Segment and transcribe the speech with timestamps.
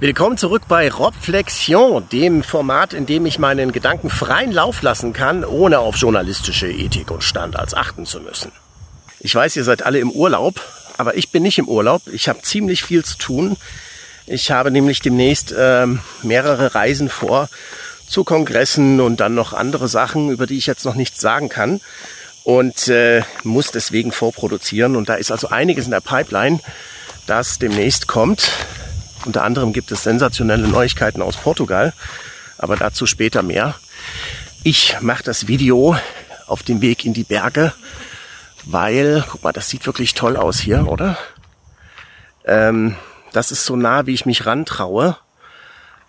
[0.00, 5.44] Willkommen zurück bei Robflexion, dem Format, in dem ich meinen Gedanken freien Lauf lassen kann,
[5.44, 8.50] ohne auf journalistische Ethik und Standards achten zu müssen.
[9.18, 10.58] Ich weiß, ihr seid alle im Urlaub,
[10.96, 12.00] aber ich bin nicht im Urlaub.
[12.10, 13.58] Ich habe ziemlich viel zu tun.
[14.26, 15.86] Ich habe nämlich demnächst äh,
[16.22, 17.50] mehrere Reisen vor
[18.08, 21.82] zu Kongressen und dann noch andere Sachen, über die ich jetzt noch nichts sagen kann
[22.42, 24.96] und äh, muss deswegen vorproduzieren.
[24.96, 26.60] Und da ist also einiges in der Pipeline,
[27.26, 28.50] das demnächst kommt.
[29.26, 31.92] Unter anderem gibt es sensationelle Neuigkeiten aus Portugal,
[32.58, 33.74] aber dazu später mehr.
[34.62, 35.96] Ich mache das Video
[36.46, 37.72] auf dem Weg in die Berge,
[38.64, 41.16] weil, guck mal, das sieht wirklich toll aus hier, oder?
[42.44, 42.96] Ähm,
[43.32, 45.16] das ist so nah, wie ich mich rantraue.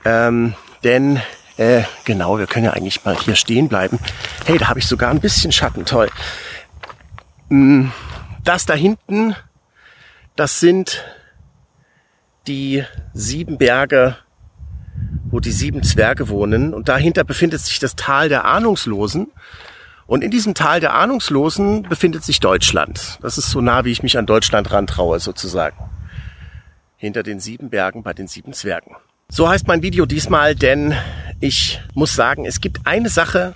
[0.03, 1.21] Ähm, denn,
[1.57, 3.99] äh, genau, wir können ja eigentlich mal hier stehen bleiben.
[4.45, 6.09] Hey, da habe ich sogar ein bisschen Schatten, toll.
[7.49, 7.89] Mm,
[8.43, 9.35] das da hinten,
[10.35, 11.03] das sind
[12.47, 14.17] die sieben Berge,
[15.29, 16.73] wo die sieben Zwerge wohnen.
[16.73, 19.27] Und dahinter befindet sich das Tal der Ahnungslosen.
[20.07, 23.19] Und in diesem Tal der Ahnungslosen befindet sich Deutschland.
[23.21, 25.77] Das ist so nah, wie ich mich an Deutschland rantraue, sozusagen.
[26.97, 28.95] Hinter den sieben Bergen bei den sieben Zwergen.
[29.29, 30.93] So heißt mein Video diesmal, denn
[31.39, 33.55] ich muss sagen, es gibt eine Sache,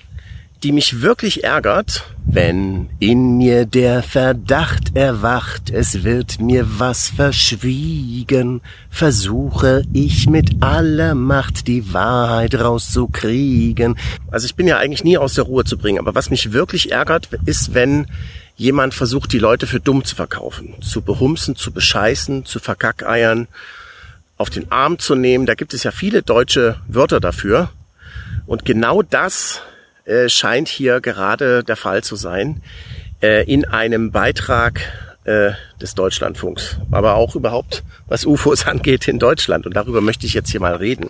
[0.63, 8.61] die mich wirklich ärgert, wenn in mir der Verdacht erwacht, es wird mir was verschwiegen,
[8.89, 13.97] versuche ich mit aller Macht die Wahrheit rauszukriegen.
[14.31, 16.91] Also ich bin ja eigentlich nie aus der Ruhe zu bringen, aber was mich wirklich
[16.91, 18.07] ärgert, ist, wenn
[18.57, 23.47] jemand versucht, die Leute für dumm zu verkaufen, zu behumsen, zu bescheißen, zu verkackeiern,
[24.37, 25.45] auf den Arm zu nehmen.
[25.45, 27.69] Da gibt es ja viele deutsche Wörter dafür.
[28.45, 29.61] Und genau das
[30.05, 32.61] äh, scheint hier gerade der Fall zu sein
[33.21, 34.81] äh, in einem Beitrag
[35.25, 39.65] äh, des Deutschlandfunks, aber auch überhaupt was UFOs angeht in Deutschland.
[39.65, 41.09] Und darüber möchte ich jetzt hier mal reden.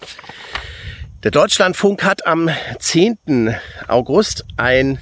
[1.23, 3.55] Der Deutschlandfunk hat am 10.
[3.87, 4.99] August ein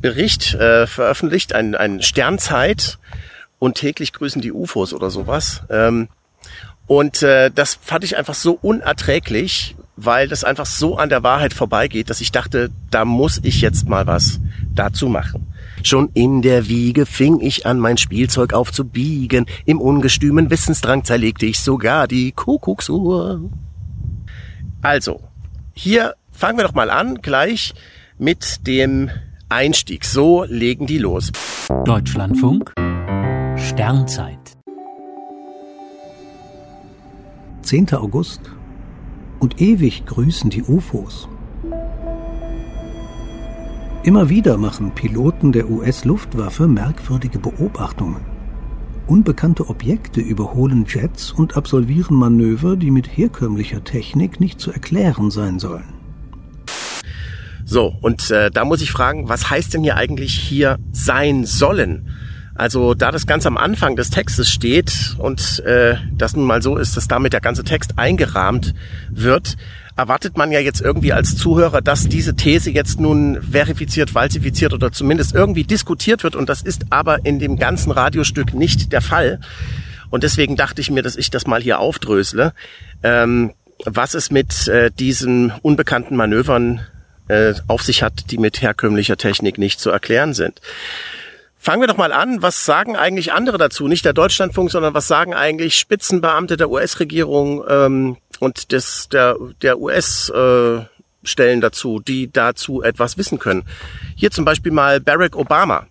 [0.00, 2.98] Bericht äh, veröffentlicht, ein, ein Sternzeit
[3.58, 5.62] und täglich grüßen die UFOs oder sowas.
[5.70, 6.08] Ähm,
[6.86, 11.52] und äh, das fand ich einfach so unerträglich, weil das einfach so an der Wahrheit
[11.52, 14.40] vorbeigeht, dass ich dachte, da muss ich jetzt mal was
[14.74, 15.46] dazu machen.
[15.82, 19.46] Schon in der Wiege fing ich an, mein Spielzeug aufzubiegen.
[19.64, 23.50] Im ungestümen Wissensdrang zerlegte ich sogar die Kuckucksuhr.
[24.80, 25.20] Also,
[25.74, 27.74] hier fangen wir doch mal an, gleich
[28.18, 29.10] mit dem
[29.48, 30.04] Einstieg.
[30.04, 31.32] So legen die los.
[31.84, 32.72] Deutschlandfunk
[33.56, 34.38] Sternzeit
[37.62, 37.92] 10.
[37.94, 38.40] August
[39.42, 41.28] und ewig grüßen die UFOs.
[44.04, 48.20] Immer wieder machen Piloten der US-Luftwaffe merkwürdige Beobachtungen.
[49.08, 55.58] Unbekannte Objekte überholen Jets und absolvieren Manöver, die mit herkömmlicher Technik nicht zu erklären sein
[55.58, 55.92] sollen.
[57.64, 62.08] So, und äh, da muss ich fragen, was heißt denn hier eigentlich hier sein sollen?
[62.54, 66.76] Also da das ganz am Anfang des Textes steht und äh, das nun mal so
[66.76, 68.74] ist, dass damit der ganze Text eingerahmt
[69.10, 69.56] wird,
[69.96, 74.92] erwartet man ja jetzt irgendwie als Zuhörer, dass diese These jetzt nun verifiziert, falsifiziert oder
[74.92, 76.34] zumindest irgendwie diskutiert wird.
[76.36, 79.40] Und das ist aber in dem ganzen Radiostück nicht der Fall.
[80.10, 82.52] Und deswegen dachte ich mir, dass ich das mal hier aufdrösle,
[83.02, 83.52] ähm,
[83.84, 86.80] was es mit äh, diesen unbekannten Manövern
[87.28, 90.60] äh, auf sich hat, die mit herkömmlicher Technik nicht zu erklären sind.
[91.62, 92.42] Fangen wir doch mal an.
[92.42, 93.86] Was sagen eigentlich andere dazu?
[93.86, 99.78] Nicht der Deutschlandfunk, sondern was sagen eigentlich Spitzenbeamte der US-Regierung ähm, und des, der, der
[99.78, 100.88] US-Stellen
[101.58, 103.62] äh, dazu, die dazu etwas wissen können?
[104.16, 105.86] Hier zum Beispiel mal Barack Obama.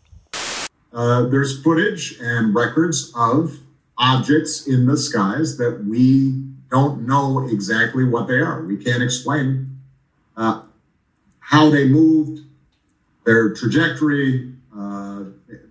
[0.92, 3.54] Uh, there's footage and records of
[3.98, 6.34] objects in the skies that we
[6.70, 8.62] don't know exactly what they are.
[8.62, 9.80] We can't explain
[10.36, 10.64] uh,
[11.40, 12.42] how they moved,
[13.24, 14.52] their trajectory,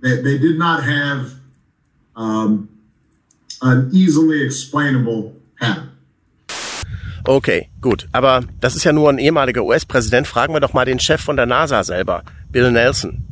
[0.02, 1.32] they, they did not have
[2.16, 2.68] um,
[3.62, 5.90] an easily explainable pattern.
[7.26, 8.08] Okay, gut.
[8.12, 10.26] Aber das ist ja nur ein ehemaliger US-Präsident.
[10.26, 13.24] Fragen wir doch mal den Chef von der NASA selber, Bill Nelson.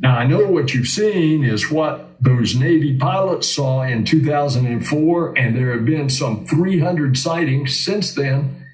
[0.00, 5.56] Now, I know what you've seen is what those Navy pilots saw in 2004, and
[5.56, 8.64] there have been some 300 sightings since then.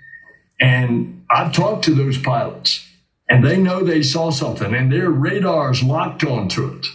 [0.60, 2.86] And I've talked to those pilots,
[3.28, 6.86] and they know they saw something, and their radars locked onto it.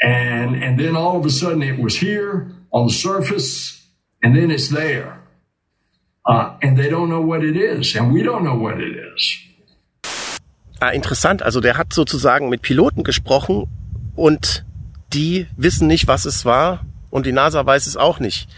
[0.00, 3.82] And, and then all of a sudden it was here on the surface
[4.22, 5.20] and then it's there.
[6.24, 9.38] Uh, and they don't know what it is and we don't know what it is.
[10.80, 11.42] Ah, interessant.
[11.42, 13.66] Also der hat sozusagen mit Piloten gesprochen
[14.14, 14.64] und
[15.12, 18.48] die wissen nicht, was es war und die NASA weiß es auch nicht.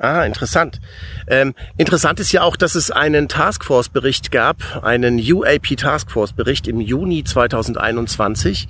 [0.00, 0.80] Ah, interessant.
[1.26, 7.24] Ähm, interessant ist ja auch, dass es einen Taskforce-Bericht gab, einen UAP Taskforce-Bericht im Juni
[7.24, 8.68] 2021.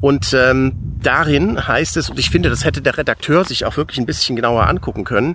[0.00, 3.98] Und ähm, darin heißt es, und ich finde, das hätte der Redakteur sich auch wirklich
[3.98, 5.34] ein bisschen genauer angucken können,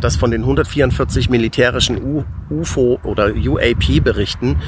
[0.00, 4.60] dass von den 144 militärischen U UFO oder UAP-Berichten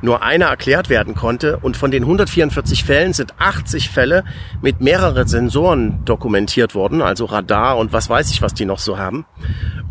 [0.00, 1.58] nur einer erklärt werden konnte.
[1.58, 4.24] Und von den 144 Fällen sind 80 Fälle
[4.62, 8.98] mit mehreren Sensoren dokumentiert worden, also Radar und was weiß ich, was die noch so
[8.98, 9.26] haben.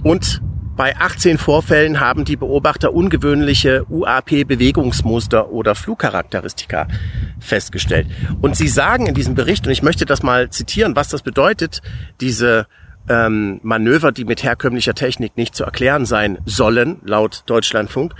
[0.04, 0.42] Und
[0.75, 6.88] bei 18 Vorfällen haben die Beobachter ungewöhnliche UAP-Bewegungsmuster oder Flugcharakteristika
[7.40, 8.08] festgestellt.
[8.42, 11.81] Und sie sagen in diesem Bericht, und ich möchte das mal zitieren, was das bedeutet,
[12.22, 12.68] diese
[13.08, 18.16] ähm, Manöver, die mit herkömmlicher Technik nicht zu erklären sein sollen, laut Deutschlandfunk.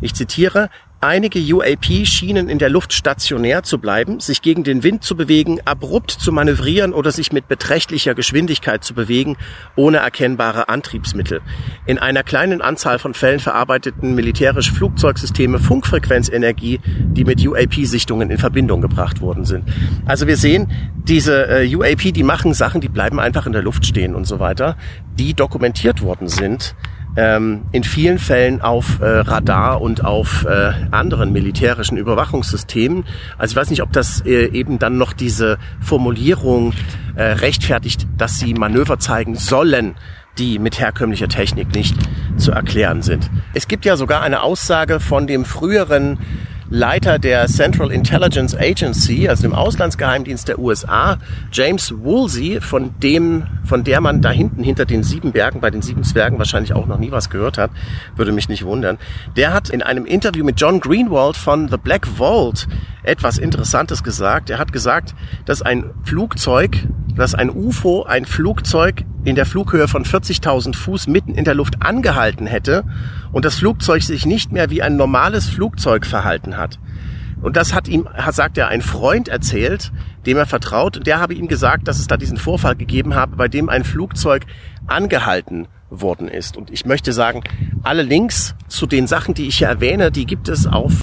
[0.00, 5.04] Ich zitiere, Einige UAP schienen in der Luft stationär zu bleiben, sich gegen den Wind
[5.04, 9.36] zu bewegen, abrupt zu manövrieren oder sich mit beträchtlicher Geschwindigkeit zu bewegen,
[9.76, 11.40] ohne erkennbare Antriebsmittel.
[11.86, 18.80] In einer kleinen Anzahl von Fällen verarbeiteten militärische Flugzeugsysteme Funkfrequenzenergie, die mit UAP-Sichtungen in Verbindung
[18.80, 19.68] gebracht worden sind.
[20.04, 20.66] Also wir sehen,
[20.96, 24.40] diese äh, UAP, die machen Sachen, die bleiben einfach in der Luft stehen und so
[24.40, 24.76] weiter,
[25.16, 26.74] die dokumentiert worden sind
[27.18, 33.04] ähm, in vielen Fällen auf äh, Radar und auf äh, anderen militärischen Überwachungssystemen.
[33.36, 36.74] Also ich weiß nicht, ob das äh, eben dann noch diese Formulierung
[37.16, 39.96] äh, rechtfertigt, dass sie Manöver zeigen sollen,
[40.38, 41.96] die mit herkömmlicher Technik nicht
[42.36, 43.28] zu erklären sind.
[43.52, 46.18] Es gibt ja sogar eine Aussage von dem früheren
[46.70, 51.16] Leiter der Central Intelligence Agency, also dem Auslandsgeheimdienst der USA,
[51.50, 55.80] James Woolsey, von dem, von der man da hinten hinter den sieben Bergen, bei den
[55.80, 57.70] sieben Zwergen wahrscheinlich auch noch nie was gehört hat,
[58.16, 58.98] würde mich nicht wundern.
[59.34, 62.68] Der hat in einem Interview mit John Greenwald von The Black Vault
[63.02, 64.50] etwas Interessantes gesagt.
[64.50, 65.14] Er hat gesagt,
[65.46, 66.86] dass ein Flugzeug,
[67.16, 71.82] dass ein UFO ein Flugzeug in der Flughöhe von 40.000 Fuß mitten in der Luft
[71.82, 72.84] angehalten hätte
[73.32, 76.78] und das Flugzeug sich nicht mehr wie ein normales Flugzeug verhalten hat.
[77.40, 79.92] Und das hat ihm, sagt er, ein Freund erzählt,
[80.26, 80.96] dem er vertraut.
[80.96, 83.84] Und der habe ihm gesagt, dass es da diesen Vorfall gegeben habe, bei dem ein
[83.84, 84.44] Flugzeug
[84.86, 86.56] angehalten worden ist.
[86.56, 87.42] Und ich möchte sagen,
[87.82, 90.94] alle Links zu den Sachen, die ich hier erwähne, die gibt es auf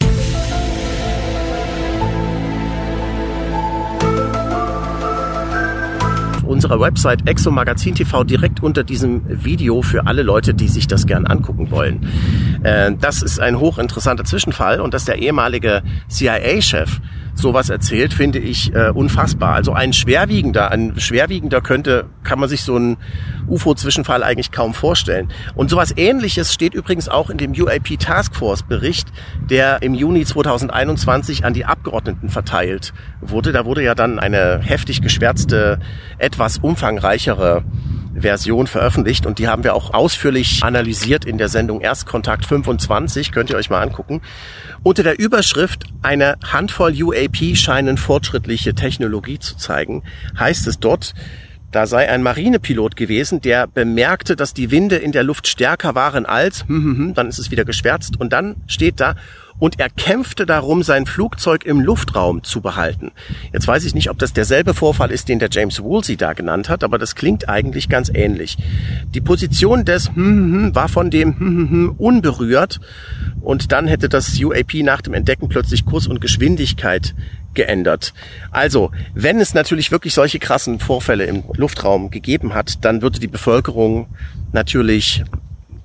[6.55, 11.27] unserer Website Exomagazin TV direkt unter diesem Video für alle Leute, die sich das gern
[11.27, 12.07] angucken wollen.
[12.63, 17.01] Äh, das ist ein hochinteressanter Zwischenfall und dass der ehemalige CIA-Chef
[17.35, 19.53] sowas erzählt, finde ich äh, unfassbar.
[19.53, 22.97] Also ein schwerwiegender, ein schwerwiegender könnte, kann man sich so einen
[23.47, 25.29] UFO-Zwischenfall eigentlich kaum vorstellen.
[25.53, 29.09] Und sowas ähnliches steht übrigens auch in dem UAP Taskforce Bericht,
[29.49, 33.51] der im Juni 2021 an die Abgeordneten verteilt wurde.
[33.51, 35.79] Da wurde ja dann eine heftig geschwärzte,
[36.17, 37.63] etwas umfangreichere
[38.15, 43.49] Version veröffentlicht und die haben wir auch ausführlich analysiert in der Sendung Erstkontakt 25, könnt
[43.49, 44.21] ihr euch mal angucken.
[44.83, 50.03] Unter der Überschrift eine Handvoll UAP scheinen fortschrittliche Technologie zu zeigen,
[50.37, 51.13] heißt es dort,
[51.71, 56.25] da sei ein Marinepilot gewesen, der bemerkte, dass die Winde in der Luft stärker waren
[56.25, 59.15] als, hm, hm, hm, dann ist es wieder geschwärzt und dann steht da,
[59.59, 63.11] und er kämpfte darum, sein Flugzeug im Luftraum zu behalten.
[63.53, 66.69] Jetzt weiß ich nicht, ob das derselbe Vorfall ist, den der James Woolsey da genannt
[66.69, 68.57] hat, aber das klingt eigentlich ganz ähnlich.
[69.13, 72.79] Die Position des hm, hm, hm war von dem hm, hm, hm, unberührt
[73.41, 77.15] und dann hätte das UAP nach dem Entdecken plötzlich Kurs und Geschwindigkeit
[77.53, 78.13] geändert.
[78.51, 83.27] Also, wenn es natürlich wirklich solche krassen Vorfälle im Luftraum gegeben hat, dann würde die
[83.27, 84.07] Bevölkerung
[84.51, 85.23] natürlich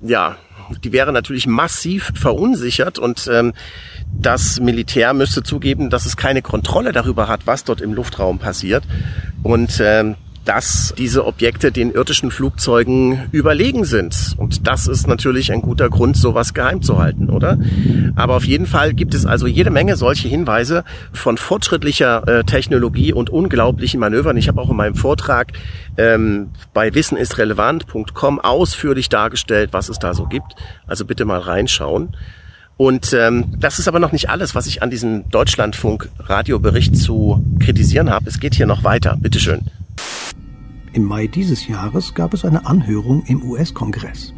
[0.01, 0.35] ja
[0.83, 3.53] die wäre natürlich massiv verunsichert und ähm,
[4.11, 8.83] das Militär müsste zugeben, dass es keine Kontrolle darüber hat, was dort im Luftraum passiert.
[9.43, 14.33] Und ähm, dass diese Objekte den irdischen Flugzeugen überlegen sind.
[14.37, 17.59] Und das ist natürlich ein guter Grund, sowas geheim zu halten, oder?
[18.15, 20.83] Aber auf jeden Fall gibt es also jede Menge solche Hinweise
[21.13, 24.37] von fortschrittlicher äh, Technologie und unglaublichen Manövern.
[24.37, 25.53] Ich habe auch in meinem Vortrag
[25.97, 30.55] ähm, bei wissenisrelevant.com ausführlich dargestellt, was es da so gibt.
[30.87, 32.15] Also bitte mal reinschauen.
[32.77, 38.09] Und ähm, das ist aber noch nicht alles, was ich an diesem Deutschlandfunk-Radiobericht zu kritisieren
[38.09, 38.27] habe.
[38.27, 39.17] Es geht hier noch weiter.
[39.19, 39.69] Bitteschön.
[40.93, 44.33] Im Mai dieses Jahres gab es eine Anhörung im US-Kongress.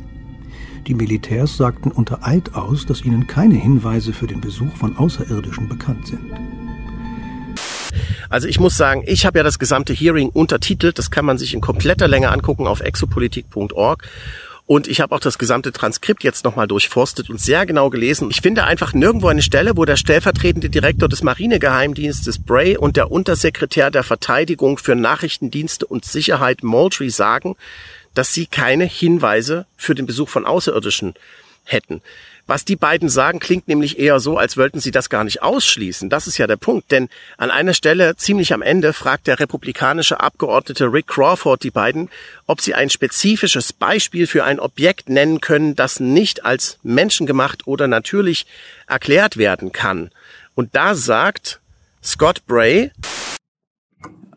[0.87, 5.69] Die Militärs sagten unter Eid aus, dass ihnen keine Hinweise für den Besuch von Außerirdischen
[5.69, 6.31] bekannt sind.
[8.29, 10.97] Also ich muss sagen, ich habe ja das gesamte Hearing untertitelt.
[10.97, 14.03] Das kann man sich in kompletter Länge angucken auf exopolitik.org.
[14.73, 18.31] Und ich habe auch das gesamte Transkript jetzt nochmal durchforstet und sehr genau gelesen.
[18.31, 23.11] Ich finde einfach nirgendwo eine Stelle, wo der stellvertretende Direktor des Marinegeheimdienstes Bray und der
[23.11, 27.55] Untersekretär der Verteidigung für Nachrichtendienste und Sicherheit Moultrie sagen,
[28.15, 31.13] dass sie keine Hinweise für den Besuch von Außerirdischen
[31.65, 32.01] hätten.
[32.45, 36.09] Was die beiden sagen, klingt nämlich eher so, als wollten sie das gar nicht ausschließen.
[36.09, 37.07] Das ist ja der Punkt, denn
[37.37, 42.09] an einer Stelle, ziemlich am Ende, fragt der republikanische Abgeordnete Rick Crawford die beiden,
[42.45, 47.87] ob sie ein spezifisches Beispiel für ein Objekt nennen können, das nicht als menschengemacht oder
[47.87, 48.45] natürlich
[48.87, 50.09] erklärt werden kann.
[50.53, 51.61] Und da sagt
[52.03, 52.91] Scott Bray,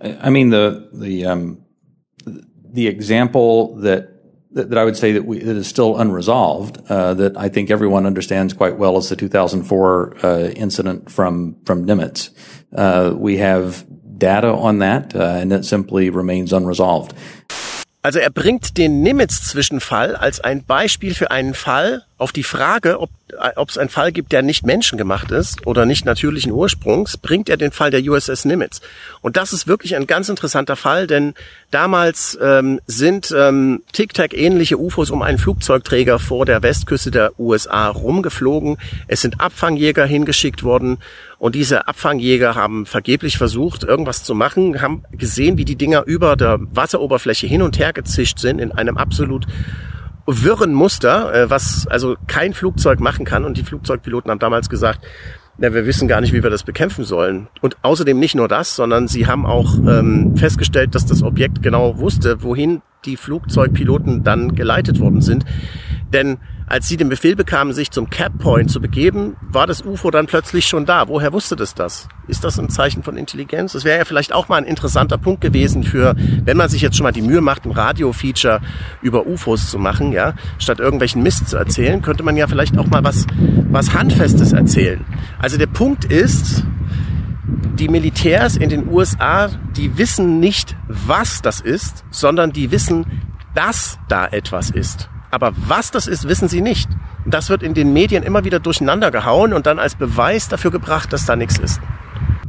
[0.01, 1.59] I mean the the um,
[2.73, 4.16] the example that
[4.53, 8.07] that I would say that, we, that is still unresolved, uh, that I think everyone
[8.07, 12.31] understands quite well is the 2004 uh, incident from from Nimitz.
[12.75, 13.85] Uh, we have
[14.19, 17.15] data on that, uh, and it simply remains unresolved.
[18.03, 23.11] Also er bringt den Nimitz-Zwischenfall als ein Beispiel für einen Fall auf die Frage, ob
[23.57, 27.57] ob es einen Fall gibt, der nicht menschengemacht ist oder nicht natürlichen Ursprungs, bringt er
[27.57, 28.81] den Fall der USS Nimitz.
[29.21, 31.35] Und das ist wirklich ein ganz interessanter Fall, denn
[31.73, 38.79] damals ähm, sind ähm, Tic-Tac-ähnliche UFOs um einen Flugzeugträger vor der Westküste der USA rumgeflogen.
[39.09, 40.99] Es sind Abfangjäger hingeschickt worden
[41.39, 46.37] und diese Abfangjäger haben vergeblich versucht, irgendwas zu machen, haben gesehen, wie die Dinger über
[46.37, 49.47] der Wasseroberfläche hin und her gezischt sind in einem absolut
[50.27, 53.45] wirren Muster, äh, was also kein Flugzeug machen kann.
[53.45, 55.07] Und die Flugzeugpiloten haben damals gesagt,
[55.59, 57.49] ja, wir wissen gar nicht, wie wir das bekämpfen sollen.
[57.63, 61.99] Und außerdem nicht nur das, sondern sie haben auch ähm, festgestellt, dass das Objekt genau
[61.99, 65.45] wusste, wohin die Flugzeugpiloten dann geleitet worden sind.
[66.13, 70.11] Denn als sie den Befehl bekamen, sich zum Cap Point zu begeben, war das UFO
[70.11, 71.07] dann plötzlich schon da.
[71.07, 72.09] Woher wusste das das?
[72.27, 73.73] Ist das ein Zeichen von Intelligenz?
[73.73, 76.97] Das wäre ja vielleicht auch mal ein interessanter Punkt gewesen für, wenn man sich jetzt
[76.97, 78.61] schon mal die Mühe macht, ein Radio-Feature
[79.01, 82.87] über UFOs zu machen, ja, statt irgendwelchen Mist zu erzählen, könnte man ja vielleicht auch
[82.87, 83.27] mal was,
[83.71, 85.05] was Handfestes erzählen.
[85.39, 86.65] Also der Punkt ist,
[87.79, 93.23] die Militärs in den USA, die wissen nicht, was das ist, sondern die wissen,
[93.55, 95.09] dass da etwas ist.
[95.37, 96.89] Aber was das ist, wissen sie nicht.
[97.27, 101.13] Das wird in den Medien immer wieder durcheinander gehauen und dann als Beweis dafür gebracht,
[101.13, 101.79] dass da nichts ist.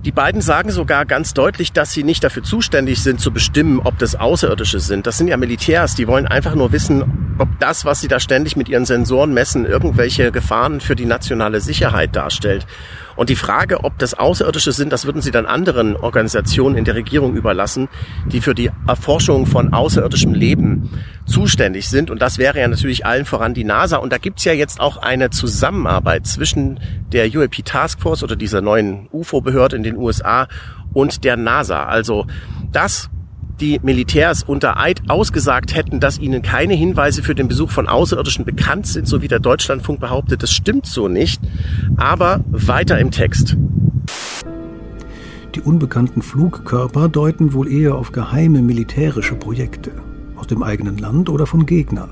[0.05, 3.97] Die beiden sagen sogar ganz deutlich, dass sie nicht dafür zuständig sind, zu bestimmen, ob
[3.97, 5.05] das Außerirdische sind.
[5.05, 8.55] Das sind ja Militärs, die wollen einfach nur wissen, ob das, was sie da ständig
[8.55, 12.65] mit ihren Sensoren messen, irgendwelche Gefahren für die nationale Sicherheit darstellt.
[13.15, 16.95] Und die Frage, ob das Außerirdische sind, das würden sie dann anderen Organisationen in der
[16.95, 17.89] Regierung überlassen,
[18.27, 20.91] die für die Erforschung von außerirdischem Leben
[21.25, 22.11] zuständig sind.
[22.11, 23.97] Und das wäre ja natürlich allen voran die NASA.
[23.97, 26.79] Und da gibt's ja jetzt auch eine Zusammenarbeit zwischen
[27.11, 30.47] der UAP Task Force oder dieser neuen UFO-Behörde in den USA
[30.93, 31.85] und der NASA.
[31.85, 32.27] Also
[32.71, 33.09] das
[33.59, 38.45] die Militärs unter Eid ausgesagt hätten, dass ihnen keine Hinweise für den Besuch von Außerirdischen
[38.45, 40.43] bekannt sind, so wie der Deutschlandfunk behauptet.
[40.43, 41.41] Das stimmt so nicht.
[41.97, 43.57] Aber weiter im Text.
[45.55, 49.91] Die unbekannten Flugkörper deuten wohl eher auf geheime militärische Projekte
[50.35, 52.11] aus dem eigenen Land oder von Gegnern.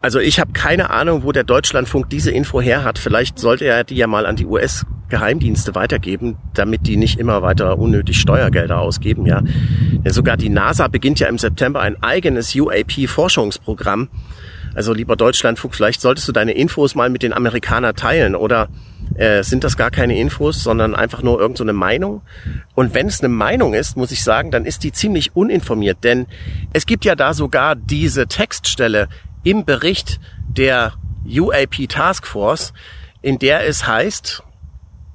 [0.00, 2.98] Also ich habe keine Ahnung, wo der Deutschlandfunk diese Info her hat.
[2.98, 4.46] Vielleicht sollte er die ja mal an die
[5.14, 9.26] US-Geheimdienste weitergeben, damit die nicht immer weiter unnötig Steuergelder ausgeben.
[9.26, 14.08] Ja, Denn sogar die NASA beginnt ja im September ein eigenes UAP-Forschungsprogramm.
[14.74, 18.68] Also lieber Deutschlandfunk, vielleicht solltest du deine Infos mal mit den Amerikanern teilen oder
[19.14, 22.22] äh, sind das gar keine Infos, sondern einfach nur irgendeine so Meinung.
[22.74, 26.26] Und wenn es eine Meinung ist, muss ich sagen, dann ist die ziemlich uninformiert, denn
[26.72, 29.08] es gibt ja da sogar diese Textstelle
[29.44, 30.18] im Bericht
[30.48, 30.94] der
[31.24, 32.72] UAP Task Force,
[33.22, 34.42] in der es heißt,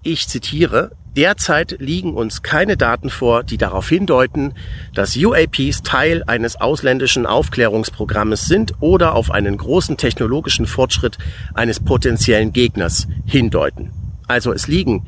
[0.03, 4.53] ich zitiere, Derzeit liegen uns keine Daten vor, die darauf hindeuten,
[4.94, 11.18] dass UAPs Teil eines ausländischen Aufklärungsprogrammes sind oder auf einen großen technologischen Fortschritt
[11.56, 13.91] eines potenziellen Gegners hindeuten.
[14.27, 15.08] Also es liegen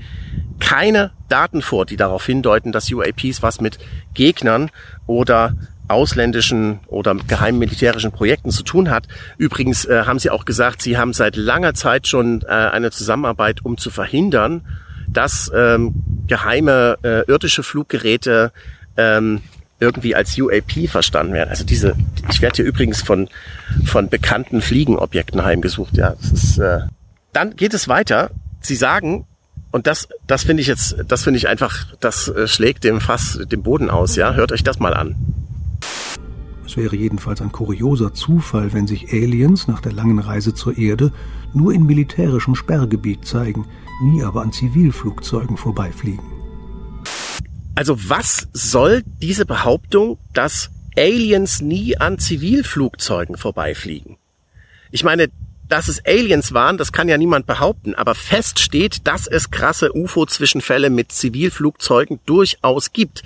[0.59, 3.77] keine Daten vor, die darauf hindeuten, dass UAPs was mit
[4.15, 4.71] Gegnern
[5.05, 5.55] oder
[5.91, 9.07] ausländischen oder geheimen militärischen Projekten zu tun hat.
[9.37, 13.63] Übrigens äh, haben Sie auch gesagt, Sie haben seit langer Zeit schon äh, eine Zusammenarbeit,
[13.63, 14.65] um zu verhindern,
[15.07, 15.93] dass ähm,
[16.27, 18.51] geheime äh, irdische Fluggeräte
[18.97, 19.41] ähm,
[19.79, 21.49] irgendwie als UAP verstanden werden.
[21.49, 21.95] Also diese,
[22.29, 23.27] ich werde hier übrigens von
[23.85, 25.97] von bekannten Fliegenobjekten heimgesucht.
[25.97, 26.81] Ja, das ist, äh,
[27.33, 28.31] dann geht es weiter.
[28.61, 29.25] Sie sagen,
[29.71, 33.39] und das, das finde ich jetzt, das finde ich einfach, das äh, schlägt dem Fass
[33.51, 34.15] dem Boden aus.
[34.15, 35.15] Ja, hört euch das mal an.
[36.71, 41.11] Es wäre jedenfalls ein kurioser Zufall, wenn sich Aliens nach der langen Reise zur Erde
[41.53, 43.67] nur in militärischem Sperrgebiet zeigen,
[44.01, 46.23] nie aber an Zivilflugzeugen vorbeifliegen.
[47.75, 54.15] Also was soll diese Behauptung, dass Aliens nie an Zivilflugzeugen vorbeifliegen?
[54.91, 55.27] Ich meine,
[55.67, 59.93] dass es Aliens waren, das kann ja niemand behaupten, aber fest steht, dass es krasse
[59.93, 63.23] UFO-Zwischenfälle mit Zivilflugzeugen durchaus gibt.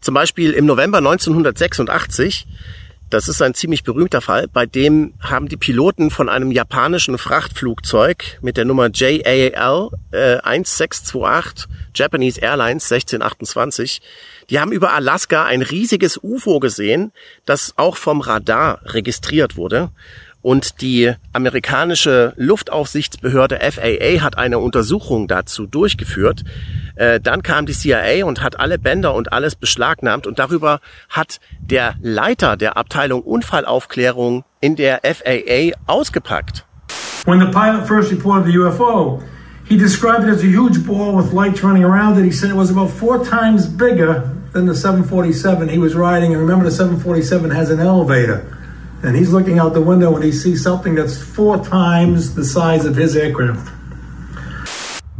[0.00, 2.46] Zum Beispiel im November 1986
[3.10, 4.48] Das ist ein ziemlich berühmter Fall.
[4.48, 11.68] Bei dem haben die Piloten von einem japanischen Frachtflugzeug mit der Nummer JAL äh, 1628
[11.98, 14.00] Japanese Airlines 1628,
[14.50, 17.12] die haben über Alaska ein riesiges UFO gesehen,
[17.44, 19.90] das auch vom Radar registriert wurde.
[20.40, 26.44] Und die amerikanische Luftaufsichtsbehörde FAA hat eine Untersuchung dazu durchgeführt.
[26.94, 30.26] Äh, dann kam die CIA und hat alle Bänder und alles beschlagnahmt.
[30.26, 36.64] Und darüber hat der Leiter der Abteilung Unfallaufklärung in der FAA ausgepackt.
[37.26, 39.22] When the pilot first reported the UFO,
[39.68, 42.24] he described it as a huge ball with lights running around it.
[42.24, 46.32] He said it was about four times bigger than the 747 he was riding.
[46.32, 48.57] And remember, the 747 has an elevator.
[49.02, 52.88] And he's looking out the window and he sees something that's four times the size
[52.88, 53.72] of his aircraft.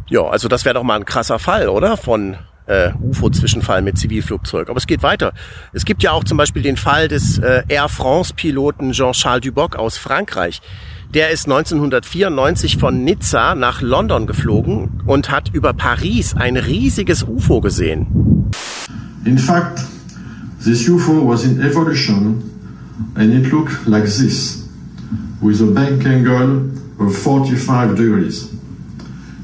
[0.08, 1.97] Ja, also das wäre doch mal ein krasser Fall, oder?
[1.97, 4.68] Von äh, UFO-Zwischenfall mit Zivilflugzeug.
[4.68, 5.32] Aber es geht weiter.
[5.73, 9.97] Es gibt ja auch zum Beispiel den Fall des äh, Air France-Piloten Jean-Charles Duboc aus
[9.97, 10.61] Frankreich.
[11.14, 17.61] Der ist 1994 von Nizza nach London geflogen und hat über Paris ein riesiges UFO
[17.61, 18.50] gesehen.
[19.25, 19.80] In fact,
[20.62, 22.42] this UFO was in evolution
[23.17, 24.69] and it looked like this,
[25.40, 28.52] with a bank angle of 45 degrees.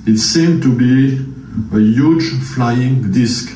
[0.07, 1.19] It seemed to be
[1.73, 3.51] a huge flying disc.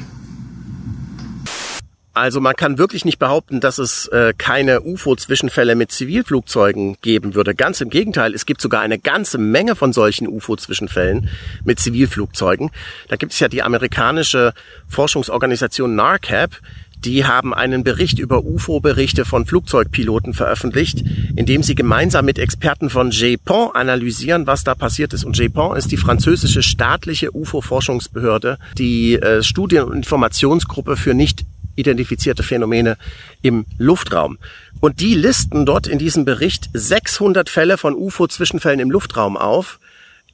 [2.18, 7.54] Also man kann wirklich nicht behaupten, dass es äh, keine UFO-Zwischenfälle mit Zivilflugzeugen geben würde.
[7.54, 11.28] Ganz im Gegenteil, es gibt sogar eine ganze Menge von solchen UFO-Zwischenfällen
[11.62, 12.70] mit Zivilflugzeugen.
[13.06, 14.52] Da gibt es ja die amerikanische
[14.88, 16.60] Forschungsorganisation NARCAP,
[17.04, 21.04] die haben einen Bericht über UFO-Berichte von Flugzeugpiloten veröffentlicht,
[21.36, 25.24] in dem sie gemeinsam mit Experten von JPON analysieren, was da passiert ist.
[25.24, 31.44] Und JPON ist die französische staatliche UFO-Forschungsbehörde, die äh, Studien- und Informationsgruppe für nicht
[31.76, 32.96] identifizierte Phänomene
[33.40, 34.38] im Luftraum.
[34.80, 39.78] Und die listen dort in diesem Bericht 600 Fälle von UFO-Zwischenfällen im Luftraum auf,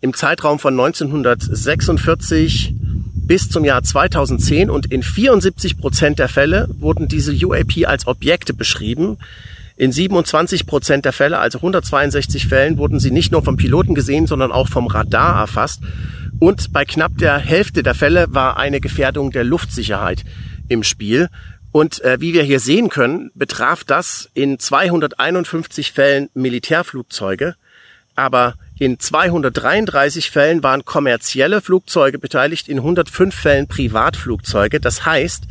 [0.00, 2.74] im Zeitraum von 1946
[3.26, 8.54] bis zum Jahr 2010 und in 74 Prozent der Fälle wurden diese UAP als Objekte
[8.54, 9.18] beschrieben.
[9.76, 14.26] In 27 Prozent der Fälle, also 162 Fällen, wurden sie nicht nur vom Piloten gesehen,
[14.26, 15.80] sondern auch vom Radar erfasst.
[16.38, 20.24] Und bei knapp der Hälfte der Fälle war eine Gefährdung der Luftsicherheit
[20.68, 21.28] im Spiel.
[21.72, 27.56] Und äh, wie wir hier sehen können, betraf das in 251 Fällen Militärflugzeuge,
[28.14, 34.80] aber in 233 Fällen waren kommerzielle Flugzeuge beteiligt, in 105 Fällen Privatflugzeuge.
[34.80, 35.44] Das heißt,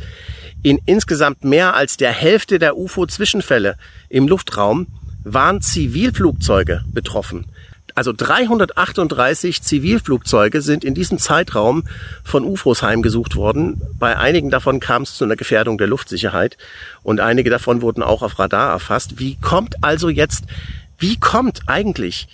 [0.62, 3.76] in insgesamt mehr als der Hälfte der UFO-Zwischenfälle
[4.08, 4.86] im Luftraum
[5.22, 7.46] waren Zivilflugzeuge betroffen.
[7.94, 11.84] Also 338 Zivilflugzeuge sind in diesem Zeitraum
[12.24, 13.80] von UFOs heimgesucht worden.
[13.98, 16.58] Bei einigen davon kam es zu einer Gefährdung der Luftsicherheit
[17.04, 19.20] und einige davon wurden auch auf Radar erfasst.
[19.20, 20.44] Wie kommt also jetzt,
[20.98, 22.26] wie kommt eigentlich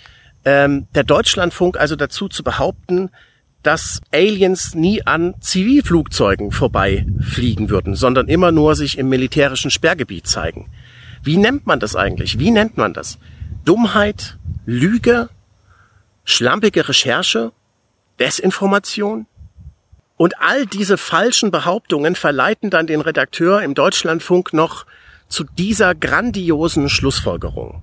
[0.45, 3.09] ähm, der Deutschlandfunk also dazu zu behaupten,
[3.63, 10.71] dass Aliens nie an Zivilflugzeugen vorbeifliegen würden, sondern immer nur sich im militärischen Sperrgebiet zeigen.
[11.23, 12.39] Wie nennt man das eigentlich?
[12.39, 13.19] Wie nennt man das?
[13.63, 14.37] Dummheit?
[14.65, 15.29] Lüge?
[16.23, 17.51] Schlampige Recherche?
[18.19, 19.27] Desinformation?
[20.17, 24.85] Und all diese falschen Behauptungen verleiten dann den Redakteur im Deutschlandfunk noch
[25.27, 27.81] zu dieser grandiosen Schlussfolgerung.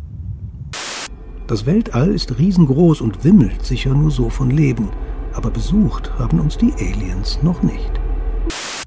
[1.49, 4.91] Das Weltall ist riesengroß und wimmelt sicher nur so von Leben.
[5.33, 7.91] Aber besucht haben uns die Aliens noch nicht.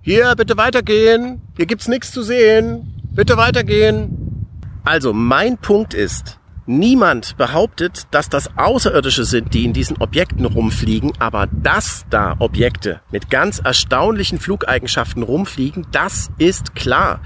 [0.03, 1.41] Hier, bitte weitergehen.
[1.57, 3.01] Hier gibt's nichts zu sehen.
[3.13, 4.45] Bitte weitergehen.
[4.83, 11.13] Also, mein Punkt ist, niemand behauptet, dass das Außerirdische sind, die in diesen Objekten rumfliegen,
[11.17, 17.21] aber dass da Objekte mit ganz erstaunlichen Flugeigenschaften rumfliegen, das ist klar.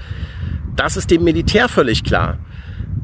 [0.76, 2.38] Das ist dem Militär völlig klar.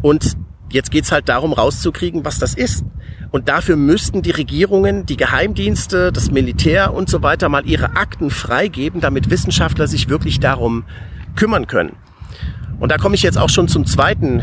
[0.00, 0.38] Und
[0.72, 2.82] Jetzt geht's halt darum, rauszukriegen, was das ist.
[3.30, 8.30] Und dafür müssten die Regierungen, die Geheimdienste, das Militär und so weiter mal ihre Akten
[8.30, 10.84] freigeben, damit Wissenschaftler sich wirklich darum
[11.36, 11.96] kümmern können.
[12.80, 14.42] Und da komme ich jetzt auch schon zum zweiten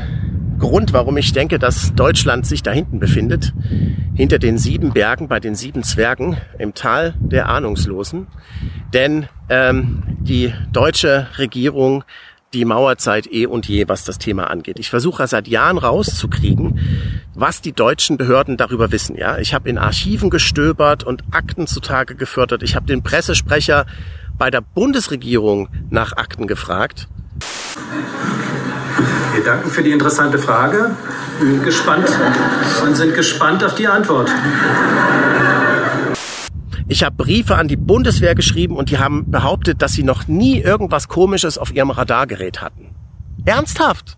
[0.60, 3.54] Grund, warum ich denke, dass Deutschland sich da hinten befindet.
[4.14, 8.28] Hinter den sieben Bergen bei den sieben Zwergen im Tal der Ahnungslosen.
[8.94, 12.04] Denn ähm, die deutsche Regierung
[12.54, 14.80] die Mauerzeit eh und je, was das Thema angeht.
[14.80, 16.80] Ich versuche seit Jahren rauszukriegen,
[17.36, 19.16] was die deutschen Behörden darüber wissen.
[19.16, 22.64] Ja, ich habe in Archiven gestöbert und Akten zutage gefördert.
[22.64, 23.86] Ich habe den Pressesprecher
[24.38, 27.08] bei der Bundesregierung nach Akten gefragt.
[29.34, 30.92] Wir danken für die interessante Frage.
[31.40, 32.10] Sind gespannt
[32.84, 34.30] und sind gespannt auf die Antwort.
[36.92, 40.60] Ich habe Briefe an die Bundeswehr geschrieben und die haben behauptet, dass sie noch nie
[40.60, 42.96] irgendwas Komisches auf ihrem Radargerät hatten.
[43.46, 44.18] Ernsthaft?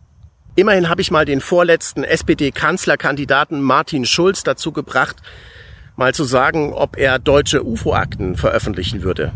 [0.56, 5.18] Immerhin habe ich mal den vorletzten SPD-Kanzlerkandidaten Martin Schulz dazu gebracht,
[5.98, 9.34] mal zu sagen, ob er deutsche UFO-Akten veröffentlichen würde.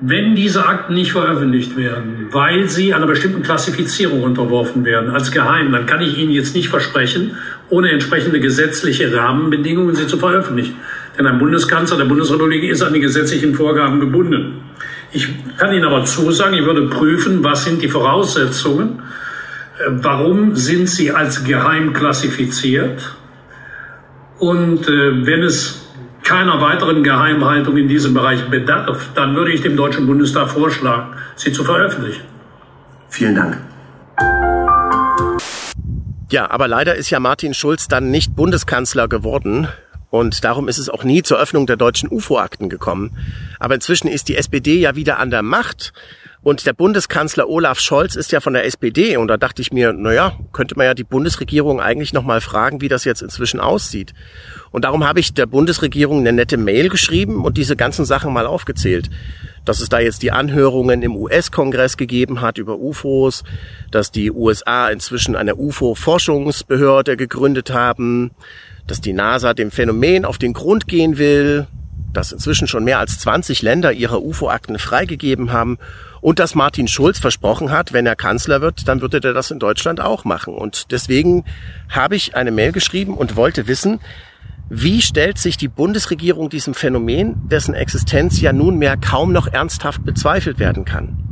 [0.00, 5.72] Wenn diese Akten nicht veröffentlicht werden, weil sie einer bestimmten Klassifizierung unterworfen werden, als geheim,
[5.72, 7.36] dann kann ich Ihnen jetzt nicht versprechen,
[7.68, 10.76] ohne entsprechende gesetzliche Rahmenbedingungen sie zu veröffentlichen.
[11.20, 14.62] Denn ein Bundeskanzler der Bundesrepublik ist an die gesetzlichen Vorgaben gebunden.
[15.12, 15.28] Ich
[15.58, 19.02] kann Ihnen aber zusagen, ich würde prüfen, was sind die Voraussetzungen,
[19.78, 23.14] äh, warum sind sie als geheim klassifiziert
[24.38, 25.86] und äh, wenn es
[26.22, 31.52] keiner weiteren Geheimhaltung in diesem Bereich bedarf, dann würde ich dem Deutschen Bundestag vorschlagen, sie
[31.52, 32.22] zu veröffentlichen.
[33.10, 33.58] Vielen Dank.
[36.30, 39.68] Ja, aber leider ist ja Martin Schulz dann nicht Bundeskanzler geworden.
[40.10, 43.16] Und darum ist es auch nie zur Öffnung der deutschen UFO-Akten gekommen.
[43.60, 45.92] Aber inzwischen ist die SPD ja wieder an der Macht.
[46.42, 49.16] Und der Bundeskanzler Olaf Scholz ist ja von der SPD.
[49.18, 52.88] Und da dachte ich mir, naja, könnte man ja die Bundesregierung eigentlich nochmal fragen, wie
[52.88, 54.14] das jetzt inzwischen aussieht.
[54.72, 58.46] Und darum habe ich der Bundesregierung eine nette Mail geschrieben und diese ganzen Sachen mal
[58.46, 59.10] aufgezählt.
[59.64, 63.44] Dass es da jetzt die Anhörungen im US-Kongress gegeben hat über UFOs,
[63.90, 68.30] dass die USA inzwischen eine UFO-Forschungsbehörde gegründet haben,
[68.86, 71.66] dass die NASA dem Phänomen auf den Grund gehen will,
[72.12, 75.78] dass inzwischen schon mehr als 20 Länder ihre UFO-Akten freigegeben haben
[76.20, 79.58] und dass Martin Schulz versprochen hat, wenn er Kanzler wird, dann würde er das in
[79.58, 80.54] Deutschland auch machen.
[80.54, 81.44] Und deswegen
[81.88, 84.00] habe ich eine Mail geschrieben und wollte wissen,
[84.68, 90.58] wie stellt sich die Bundesregierung diesem Phänomen, dessen Existenz ja nunmehr kaum noch ernsthaft bezweifelt
[90.58, 91.29] werden kann?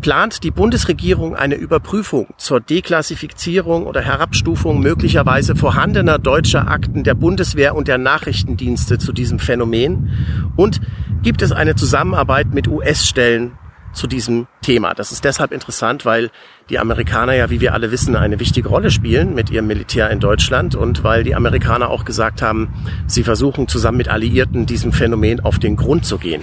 [0.00, 7.74] Plant die Bundesregierung eine Überprüfung zur Deklassifizierung oder Herabstufung möglicherweise vorhandener deutscher Akten der Bundeswehr
[7.74, 10.10] und der Nachrichtendienste zu diesem Phänomen?
[10.56, 10.80] Und
[11.22, 13.52] gibt es eine Zusammenarbeit mit US-Stellen
[13.92, 14.94] zu diesem Thema.
[14.94, 16.30] Das ist deshalb interessant, weil
[16.70, 20.20] die Amerikaner ja, wie wir alle wissen, eine wichtige Rolle spielen mit ihrem Militär in
[20.20, 22.72] Deutschland und weil die Amerikaner auch gesagt haben,
[23.06, 26.42] sie versuchen zusammen mit Alliierten diesem Phänomen auf den Grund zu gehen.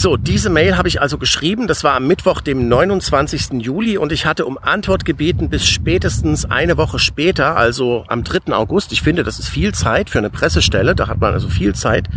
[0.00, 1.66] So, diese Mail habe ich also geschrieben.
[1.66, 3.54] Das war am Mittwoch, dem 29.
[3.54, 8.52] Juli und ich hatte um Antwort gebeten bis spätestens eine Woche später, also am 3.
[8.54, 8.92] August.
[8.92, 10.94] Ich finde, das ist viel Zeit für eine Pressestelle.
[10.94, 12.08] Da hat man also viel Zeit,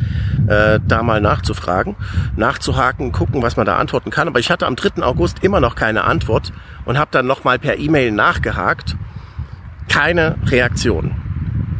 [0.45, 1.95] äh, da mal nachzufragen,
[2.35, 4.27] nachzuhaken, gucken, was man da antworten kann.
[4.27, 5.01] Aber ich hatte am 3.
[5.01, 6.53] August immer noch keine Antwort
[6.85, 8.95] und habe dann nochmal per E-Mail nachgehakt.
[9.89, 11.30] Keine Reaktion.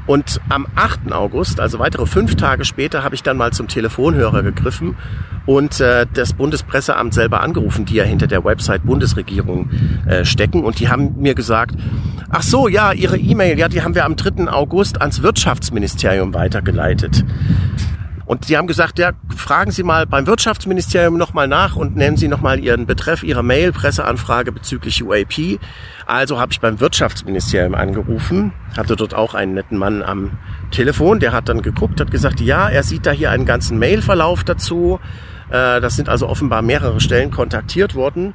[0.07, 1.11] Und am 8.
[1.11, 4.97] August, also weitere fünf Tage später, habe ich dann mal zum Telefonhörer gegriffen
[5.45, 9.69] und äh, das Bundespresseamt selber angerufen, die ja hinter der Website Bundesregierung
[10.05, 10.63] äh, stecken.
[10.63, 11.75] Und die haben mir gesagt,
[12.29, 14.47] ach so, ja, Ihre E-Mail, ja, die haben wir am 3.
[14.51, 17.23] August ans Wirtschaftsministerium weitergeleitet.
[18.31, 22.29] Und die haben gesagt, ja, fragen Sie mal beim Wirtschaftsministerium nochmal nach und nennen Sie
[22.29, 25.59] nochmal Ihren Betreff Ihrer Mail, Presseanfrage bezüglich UAP.
[26.05, 30.37] Also habe ich beim Wirtschaftsministerium angerufen, hatte dort auch einen netten Mann am
[30.71, 34.45] Telefon, der hat dann geguckt, hat gesagt, ja, er sieht da hier einen ganzen Mailverlauf
[34.45, 35.01] dazu.
[35.49, 38.33] Äh, das sind also offenbar mehrere Stellen kontaktiert worden.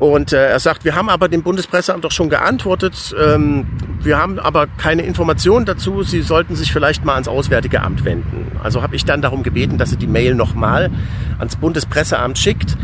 [0.00, 3.14] Und äh, er sagt, wir haben aber dem Bundespresseamt doch schon geantwortet.
[3.22, 3.66] Ähm,
[4.02, 6.02] wir haben aber keine Informationen dazu.
[6.02, 8.50] Sie sollten sich vielleicht mal ans Auswärtige Amt wenden.
[8.64, 10.90] Also habe ich dann darum gebeten, dass sie die Mail nochmal
[11.38, 12.78] ans Bundespresseamt schickt,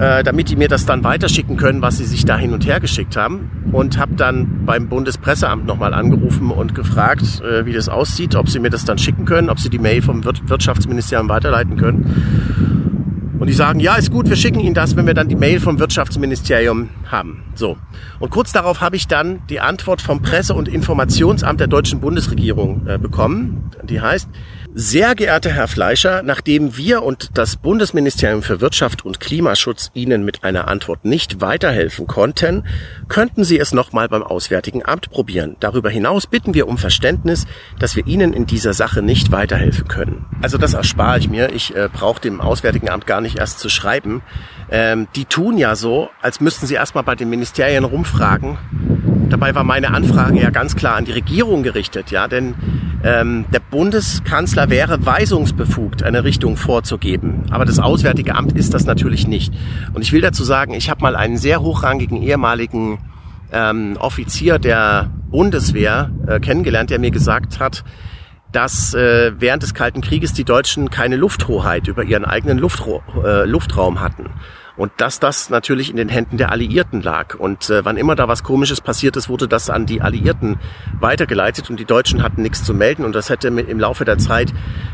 [0.00, 2.80] äh, damit die mir das dann weiterschicken können, was sie sich da hin und her
[2.80, 3.48] geschickt haben.
[3.70, 8.58] Und habe dann beim Bundespresseamt nochmal angerufen und gefragt, äh, wie das aussieht, ob sie
[8.58, 12.75] mir das dann schicken können, ob sie die Mail vom Wirtschaftsministerium weiterleiten können.
[13.38, 15.60] Und die sagen, ja, ist gut, wir schicken Ihnen das, wenn wir dann die Mail
[15.60, 17.44] vom Wirtschaftsministerium haben.
[17.54, 17.76] So.
[18.18, 22.86] Und kurz darauf habe ich dann die Antwort vom Presse- und Informationsamt der deutschen Bundesregierung
[22.86, 23.70] äh, bekommen.
[23.82, 24.28] Die heißt,
[24.78, 30.44] sehr geehrter Herr Fleischer, nachdem wir und das Bundesministerium für Wirtschaft und Klimaschutz Ihnen mit
[30.44, 32.66] einer Antwort nicht weiterhelfen konnten,
[33.08, 35.56] könnten Sie es nochmal beim Auswärtigen Amt probieren.
[35.60, 37.46] Darüber hinaus bitten wir um Verständnis,
[37.78, 40.26] dass wir Ihnen in dieser Sache nicht weiterhelfen können.
[40.42, 41.54] Also das erspare ich mir.
[41.54, 44.20] Ich äh, brauche dem Auswärtigen Amt gar nicht erst zu schreiben.
[44.70, 48.58] Ähm, die tun ja so, als müssten sie erstmal bei den Ministerien rumfragen.
[49.28, 52.54] Dabei war meine Anfrage ja ganz klar an die Regierung gerichtet, ja, denn
[53.02, 57.44] ähm, der Bundeskanzler wäre weisungsbefugt, eine Richtung vorzugeben.
[57.50, 59.52] Aber das Auswärtige Amt ist das natürlich nicht.
[59.92, 62.98] Und ich will dazu sagen, ich habe mal einen sehr hochrangigen ehemaligen
[63.52, 67.84] ähm, Offizier der Bundeswehr äh, kennengelernt, der mir gesagt hat,
[68.52, 73.44] dass äh, während des Kalten Krieges die Deutschen keine Lufthoheit über ihren eigenen Luftro äh,
[73.44, 74.30] Luftraum hatten.
[74.76, 77.34] Und dass das natürlich in den Händen der Alliierten lag.
[77.34, 80.58] Und äh, wann immer da was Komisches passiert ist, wurde das an die Alliierten
[81.00, 83.04] weitergeleitet und die Deutschen hatten nichts zu melden.
[83.04, 84.52] Und das hätte im Laufe der Zeit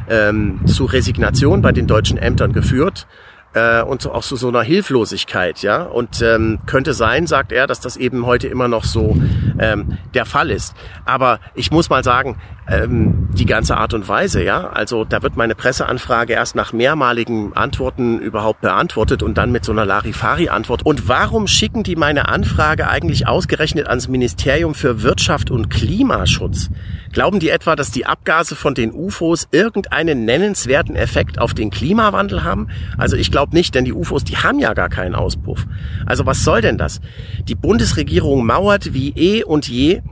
[0.08, 3.06] ähm, zu Resignation bei den deutschen Ämtern geführt.
[3.54, 5.82] Äh, und auch so, so einer Hilflosigkeit, ja.
[5.82, 9.16] Und ähm, könnte sein, sagt er, dass das eben heute immer noch so
[9.58, 10.74] ähm, der Fall ist.
[11.04, 12.38] Aber ich muss mal sagen,
[12.68, 17.52] ähm, die ganze Art und Weise, ja, also da wird meine Presseanfrage erst nach mehrmaligen
[17.54, 20.86] Antworten überhaupt beantwortet und dann mit so einer Larifari-Antwort.
[20.86, 26.70] Und warum schicken die meine Anfrage eigentlich ausgerechnet ans Ministerium für Wirtschaft und Klimaschutz?
[27.12, 32.44] Glauben die etwa, dass die Abgase von den UFOs irgendeinen nennenswerten Effekt auf den Klimawandel
[32.44, 32.68] haben?
[32.96, 35.66] Also ich glaube nicht, denn die UFOs, die haben ja gar keinen Auspuff.
[36.06, 37.00] Also was soll denn das?
[37.48, 40.02] Die Bundesregierung mauert wie eh und je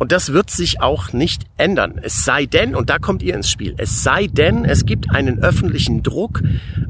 [0.00, 2.00] und das wird sich auch nicht ändern.
[2.00, 5.40] Es sei denn, und da kommt ihr ins Spiel, es sei denn, es gibt einen
[5.40, 6.42] öffentlichen Druck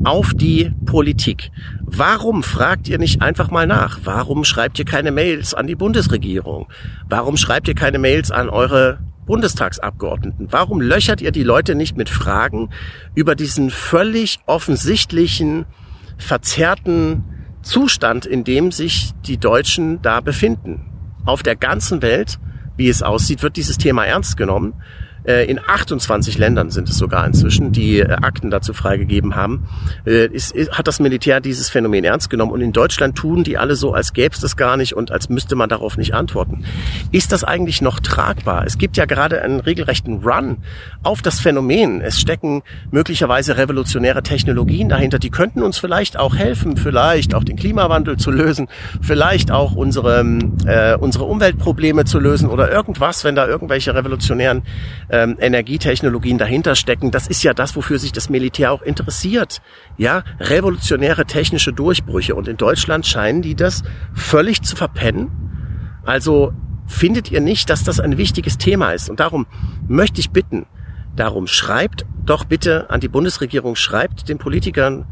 [0.05, 1.51] auf die Politik.
[1.83, 3.99] Warum fragt ihr nicht einfach mal nach?
[4.05, 6.69] Warum schreibt ihr keine Mails an die Bundesregierung?
[7.09, 10.47] Warum schreibt ihr keine Mails an eure Bundestagsabgeordneten?
[10.53, 12.71] Warum löchert ihr die Leute nicht mit Fragen
[13.17, 15.67] über diesen völlig offensichtlichen,
[16.21, 17.25] verzerrten
[17.63, 20.87] Zustand, in dem sich die Deutschen da befinden?
[21.25, 22.39] Auf der ganzen Welt
[22.81, 24.73] wie es aussieht, wird dieses Thema ernst genommen.
[25.25, 29.69] Äh, in 28 Ländern sind es sogar inzwischen, die äh, Akten dazu freigegeben haben,
[30.07, 32.53] äh, ist, ist, hat das Militär dieses Phänomen ernst genommen.
[32.53, 35.29] Und in Deutschland tun die alle so, als gäbe es das gar nicht und als
[35.29, 36.65] müsste man darauf nicht antworten.
[37.13, 38.65] Ist das eigentlich noch tragbar?
[38.67, 40.59] Es gibt ja gerade einen regelrechten Run
[41.03, 42.01] auf das Phänomen.
[42.01, 47.57] Es stecken möglicherweise revolutionäre Technologien dahinter, die könnten uns vielleicht auch helfen, vielleicht auch den
[47.57, 48.69] Klimawandel zu lösen,
[49.01, 50.21] vielleicht auch unsere,
[50.67, 54.63] äh, unsere Umweltprobleme zu lösen oder irgendwas, wenn da irgendwelche revolutionären
[55.11, 57.11] ähm, Energietechnologien dahinter stecken.
[57.11, 59.61] Das ist ja das, wofür sich das Militär auch interessiert.
[59.96, 62.35] Ja, revolutionäre technische Durchbrüche.
[62.35, 63.83] Und in Deutschland scheinen die das
[64.14, 65.31] völlig zu verpennen.
[66.05, 66.53] Also
[66.87, 69.11] findet ihr nicht, dass das ein wichtiges Thema ist?
[69.11, 69.46] Und darum
[69.88, 70.66] möchte ich bitten,
[71.16, 75.07] darum schreibt doch bitte an die Bundesregierung, schreibt den Politikern,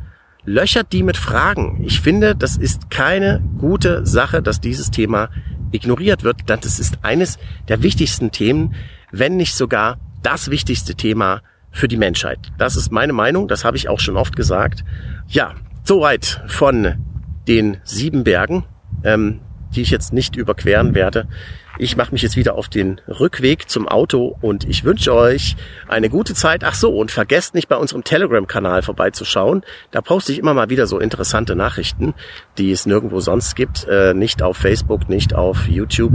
[0.45, 1.83] löchert die mit Fragen.
[1.85, 5.29] Ich finde, das ist keine gute Sache, dass dieses Thema
[5.73, 6.43] ignoriert wird.
[6.47, 8.75] Das ist eines der wichtigsten Themen,
[9.11, 12.39] wenn nicht sogar das wichtigste Thema für die Menschheit.
[12.59, 14.85] Das ist meine Meinung, das habe ich auch schon oft gesagt.
[15.29, 15.55] Ja,
[15.85, 16.95] soweit von
[17.47, 18.65] den sieben Bergen,
[19.05, 19.41] ähm,
[19.75, 21.29] die ich jetzt nicht überqueren werde.
[21.81, 25.55] Ich mache mich jetzt wieder auf den Rückweg zum Auto und ich wünsche euch
[25.87, 26.65] eine gute Zeit.
[26.65, 29.63] Ach so, und vergesst nicht bei unserem Telegram-Kanal vorbeizuschauen.
[29.93, 32.15] Da poste ich immer mal wieder so interessante Nachrichten,
[32.59, 33.87] die es nirgendwo sonst gibt.
[33.89, 36.15] Äh, nicht auf Facebook, nicht auf YouTube.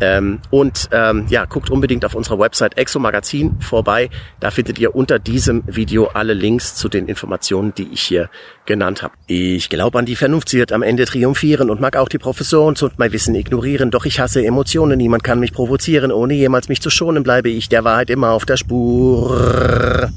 [0.00, 4.10] Ähm, und ähm, ja, guckt unbedingt auf unserer Website Exo Magazin vorbei.
[4.40, 8.28] Da findet ihr unter diesem Video alle Links zu den Informationen, die ich hier
[8.66, 9.14] genannt habe.
[9.26, 12.74] Ich glaube an die Vernunft, sie wird am Ende triumphieren und mag auch die Profession
[12.80, 13.90] und mein Wissen ignorieren.
[13.90, 16.12] Doch ich hasse Emotionen, niemand kann mich provozieren.
[16.12, 20.10] Ohne jemals mich zu schonen, bleibe ich der Wahrheit immer auf der Spur.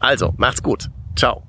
[0.00, 0.90] Also, macht's gut.
[1.16, 1.42] Ciao.